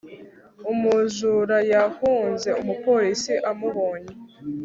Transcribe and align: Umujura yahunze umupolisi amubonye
Umujura 0.71 1.57
yahunze 1.73 2.49
umupolisi 2.61 3.33
amubonye 3.49 4.13